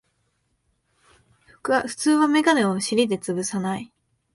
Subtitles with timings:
[1.61, 3.93] 普通はメガネを尻でつぶさない